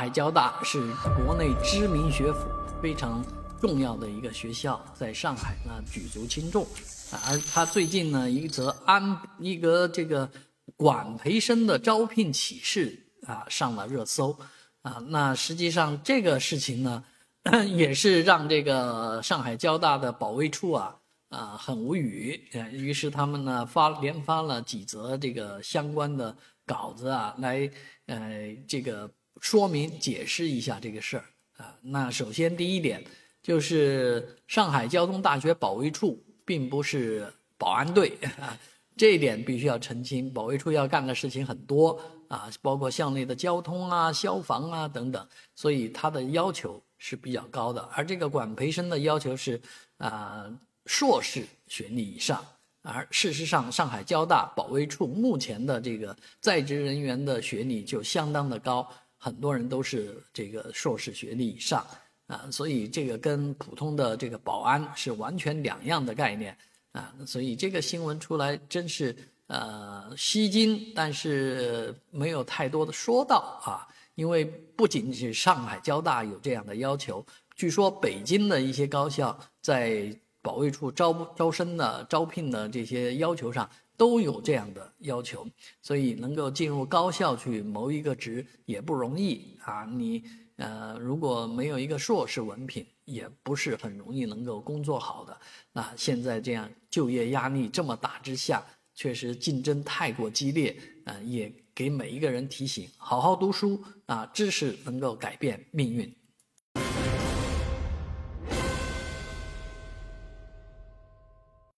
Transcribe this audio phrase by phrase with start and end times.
[0.00, 0.80] 海交大是
[1.14, 2.48] 国内知名学府，
[2.80, 3.22] 非常
[3.60, 6.66] 重要的一个学校，在上海呢举足轻重。
[7.26, 10.26] 而他最近呢一则安一个这个
[10.74, 14.34] 管培生的招聘启事啊上了热搜
[14.80, 15.04] 啊。
[15.08, 17.04] 那实际上这个事情呢，
[17.68, 20.96] 也是让这个上海交大的保卫处啊
[21.28, 22.48] 啊很无语。
[22.72, 27.70] 于是他们呢发连发了几则这个相关的稿子啊，来
[28.06, 29.10] 呃这个。
[29.40, 31.24] 说明解释一下这个事儿
[31.56, 31.76] 啊。
[31.82, 33.04] 那首先第一点
[33.42, 38.58] 就是上海交通大学保卫处并不是保安队啊，
[38.96, 40.32] 这一点必须要澄清。
[40.32, 47.80] 保卫处要干的事情很多啊，包括校内的交通啊、消防啊等等，所以它的要求是比较高的。
[47.94, 49.60] 而这个管培生的要求是
[49.98, 50.50] 啊
[50.86, 52.44] 硕士学历以上，
[52.82, 58.86] 而事实上上海交大保卫处目前的这个在职人员的学历就相当的高。
[59.22, 61.86] 很多人都是这个硕士学历以上
[62.26, 66.56] 啊，所以这个跟普通的这个保安是完全两样的概念
[66.92, 69.14] 啊，所以这个新闻出来真是
[69.48, 74.42] 呃吸睛，但是没有太多的说到啊，因为
[74.74, 77.22] 不仅是上海交大有这样的要求，
[77.54, 83.68] 据说北京的一些高校在保卫处招招生的招聘的这些要求上。
[84.00, 85.46] 都有这样的要求，
[85.82, 89.84] 所以能够进入高校去谋一个职也不容易啊！
[89.84, 90.24] 你
[90.56, 95.38] 呃，如果没有一个硕士文凭，也不是很容易能够工作好的。
[95.74, 101.14] 那现在这样就业压力这么大之下，确实竞争太过激烈啊！
[101.22, 106.10] 也给每一个人提醒：好好读书啊，知识能够改变命运。